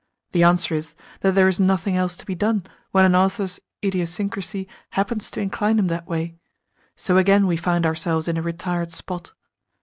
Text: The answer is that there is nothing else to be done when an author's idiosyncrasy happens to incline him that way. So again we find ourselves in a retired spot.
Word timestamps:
The 0.31 0.41
answer 0.41 0.73
is 0.73 0.95
that 1.19 1.35
there 1.35 1.47
is 1.47 1.59
nothing 1.59 1.95
else 1.95 2.17
to 2.17 2.25
be 2.25 2.33
done 2.33 2.63
when 2.89 3.05
an 3.05 3.15
author's 3.15 3.59
idiosyncrasy 3.85 4.67
happens 4.93 5.29
to 5.29 5.41
incline 5.41 5.77
him 5.77 5.85
that 5.89 6.07
way. 6.07 6.37
So 6.95 7.17
again 7.17 7.45
we 7.45 7.55
find 7.55 7.85
ourselves 7.85 8.27
in 8.27 8.35
a 8.35 8.41
retired 8.41 8.89
spot. 8.91 9.33